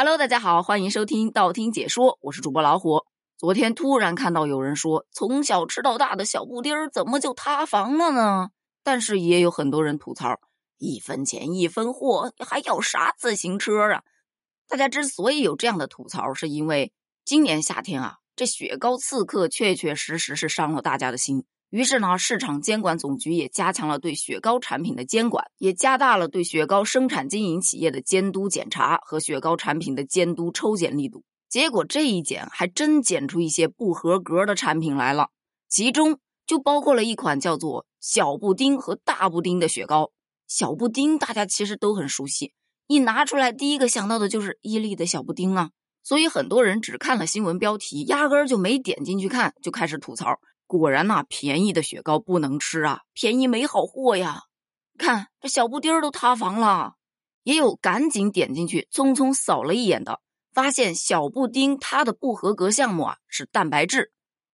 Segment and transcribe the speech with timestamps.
[0.00, 3.02] Hello，大家好，欢迎收听道听解说，我是主播老虎。
[3.36, 8.50] 昨天突然看到有人说，从小吃到大的小布丁儿怎么就塌房了呢？
[8.84, 10.38] 但是也有很多人吐槽，
[10.78, 14.04] 一分钱一分货，还要啥自行车啊？
[14.68, 16.92] 大家之所以有这样的吐槽，是因为
[17.24, 21.44] 今年夏天啊，这雪糕刺客确确实实是伤了大家的心。
[21.70, 31.24] 于是呢，市场监管总局也加强了对雪糕产品的监管，也加大了对雪糕生产经营企业的监督检查和雪糕产品的监督抽检力度。
[31.48, 35.28] 结果这一检还真检出一些不合格的产品来了，
[35.68, 40.10] 其中就包括了一款叫做小布丁和大布丁的雪糕。
[40.46, 42.54] 小布丁大家其实都很熟悉，
[42.86, 45.70] 一拿出来第一个想到的就是伊利的小布丁啊，
[46.02, 50.38] 所以很多人只看了新闻标题，压根儿就没点进去看，就开始吐槽。
[50.68, 53.00] 果然呐，便宜的雪糕不能吃啊！
[53.14, 54.42] 便宜没好货呀！
[54.98, 56.94] 看这小布丁都塌房了，
[57.42, 60.20] 也有赶紧点进去，匆匆扫了一眼的，
[60.52, 64.12] 发现小布丁它的不合格项目啊是蛋白质。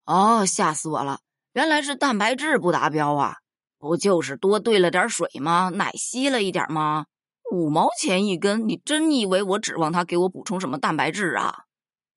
[0.06, 1.22] 哦，吓死我了！
[1.54, 3.38] 原来是蛋白质不达标啊！
[3.80, 5.70] 不就是多兑了点水吗？
[5.74, 7.06] 奶稀了一点吗？
[7.52, 11.64] 五毛钱一根，你真以为我指望他给我补充什么蛋白质啊？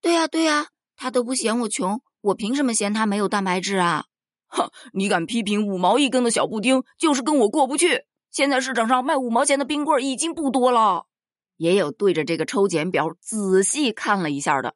[0.00, 2.00] 对呀对呀，他都不嫌我穷。
[2.20, 4.06] 我凭什么嫌他没有蛋白质啊？
[4.48, 8.04] 哼，你敢批评五毛一根的小布丁，就是跟我过不去。
[8.30, 11.06] 现在市场上卖五毛钱的冰棍已经不多了，
[11.56, 14.74] 也有对着这个抽检表仔细看了一下的，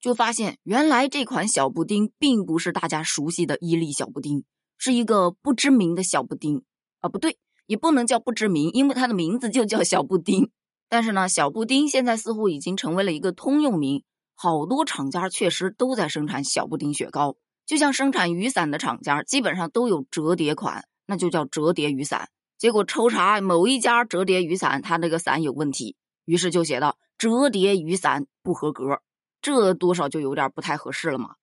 [0.00, 4.44] 就发现原来这款小布丁并不是大家熟悉的伊利小布丁，
[4.76, 6.62] 是一个不知名的小布丁
[7.00, 10.50] 啊，不对，也不能叫不知名，因为它的名字就叫小布丁。
[10.88, 14.02] 但是呢，小布丁现在似乎已经成为了一个通用名。
[14.42, 22.30] 好多厂家确实都在生产小布丁雪糕，就像生产雨伞的厂家，基本上都有折叠款，那就叫折叠雨伞。
[22.56, 29.02] 结果抽查某一家折叠雨伞，它那个伞有问题，于是就写到折叠雨伞不合格，
[29.42, 31.34] 这多少就有点不太合适了嘛。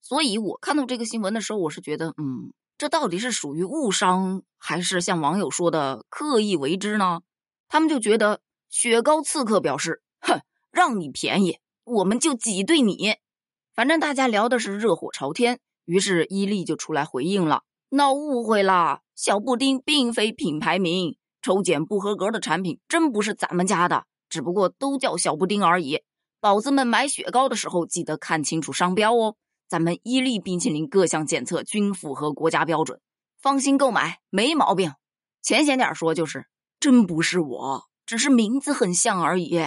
[0.00, 7.20] 所以我看到这个新闻的时候，我是觉得，嗯，这到底是属于误伤，还是像网友说的刻意为之呢？
[7.68, 10.40] 他们就觉得雪糕刺客表示，哼，
[10.72, 11.58] 让你便宜。
[11.86, 13.14] 我们就挤兑你，
[13.72, 26.00] 反正大家聊的是热火朝天，于是伊利就出来回应了：闹误会了，小布丁并非品牌名，抽检不合格的产品真不是咱们家的，只不过都叫小布丁而已。
[26.40, 29.36] 宝子们买雪糕的时候记得看清楚商标哦，
[29.68, 33.00] 咱们伊利冰淇淋各项检测均符合国家标准，
[33.40, 34.92] 放心购买，没毛病。
[35.40, 36.46] 浅显点说就是，
[36.80, 39.60] 真不是我，只是名字很像而已。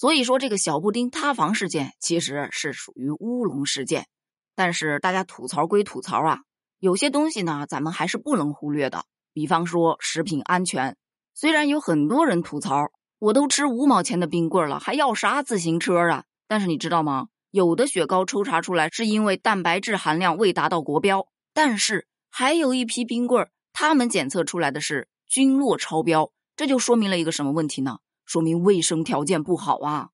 [0.00, 4.06] 所以说，这个小布丁塌房事件其实是属于乌龙事件。
[4.54, 6.38] 但是大家吐槽归吐槽啊，
[6.78, 9.04] 有些东西呢，咱们还是不能忽略的。
[9.34, 10.96] 比方说食品安全，
[11.34, 12.86] 虽然有很多人吐槽，
[13.18, 16.24] 我都吃五毛钱的冰棍了，还要啥自行车啊？
[16.48, 17.26] 但是你知道吗？
[17.50, 27.98] 有的雪糕抽查出来是因为蛋白质含量未达到国标，但是还有一批冰棍，他们检测出来的是菌落超标，这就说明了一个什么问题呢？
[28.30, 30.10] 说明卫生条件不好啊！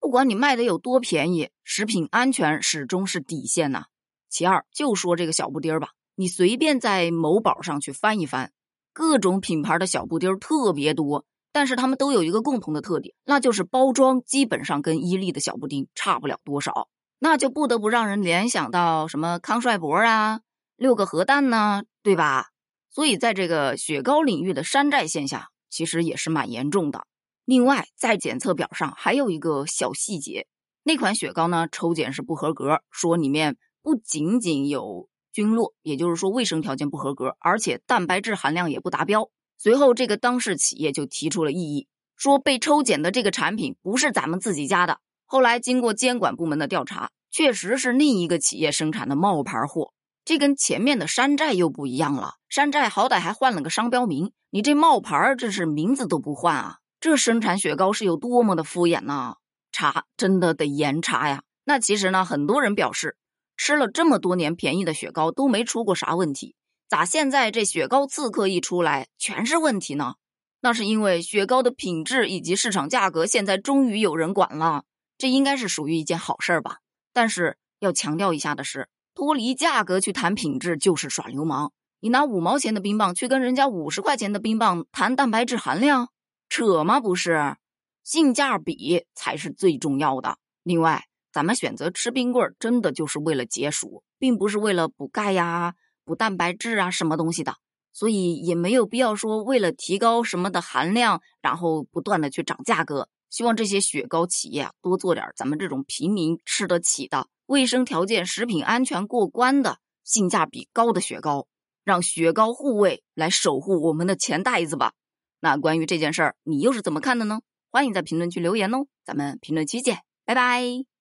[0.00, 3.84] 不管你卖的有多便宜，食品安全始终是底线呐。
[4.30, 8.52] 其二，就说这个小布丁儿吧，你随便在某宝上去翻一翻，
[8.94, 20.40] 各种品牌的小布丁儿特别多，但是他们都有一个共同的特点，那就是包装基本上跟伊利的小布丁差不了多少，那就不得不让人联想到什么康帅博啊、
[20.78, 22.46] 六个核弹呢，对吧？
[22.88, 27.04] 所以在这个雪糕领域的山寨现象，其实也是蛮严重的。
[27.48, 30.46] 另外，在检测表上还有一个小细节，
[30.82, 39.30] 那款雪糕呢抽检是不合格，说里面不仅仅有菌落，也就是说卫生条件不合格，而且蛋白质含量也不达标。
[39.56, 45.00] 随后，这个当事企业就提出了异议，说被抽检的这个产品不是咱们自己家的。
[45.24, 49.94] 后来经过监管部门的调查，确实是另一个企业生产的冒牌货。
[50.22, 56.76] 这跟前面的山寨又不一样了，山寨好歹还换了个商标名，你这冒牌这是名字都不换啊！
[57.00, 59.34] 这生产雪糕是有多么的敷衍呐？
[59.70, 61.42] 查真的得严查呀！
[61.64, 63.16] 那其实呢，很多人表示
[63.56, 66.56] 吃了这么多年便宜的雪糕都没出过啥问题，
[66.88, 70.14] 咋现在这雪糕刺客一出来全是问题呢？
[70.60, 74.82] 那是因为雪糕的品质以及市场价格现在终于有人管了，
[75.16, 76.78] 这应该是属于一件好事儿吧？
[77.12, 81.70] 但是要强调一下的是，脱离价格去谈品质就是耍流氓。
[82.00, 86.08] 你拿五毛钱的冰棒去跟人家五十块钱的冰棒谈蛋白质含量？
[86.48, 87.00] 扯吗？
[87.00, 87.56] 不是，
[88.04, 90.38] 性价比才是最重要的。
[90.62, 95.74] 另外，咱们选择吃冰棍儿，真的就是为了解暑，并不是为了补钙呀、
[96.04, 97.54] 补蛋白质啊什么东西的。
[97.92, 103.08] 所以也没有必要说为了提高什么的含量，然后不断的去涨价格。
[103.28, 111.46] 希望这些雪糕企业啊，多做点咱们这种平民吃得起的、卫生条件、食品安全过关的、性价比高的雪糕，
[111.82, 114.92] 让雪糕护卫来守护我们的钱袋子吧。
[115.40, 117.40] 那关于这件事儿，你又是怎么看的呢？
[117.70, 120.88] 欢迎在评论区留言哦，咱们评论区见，拜拜。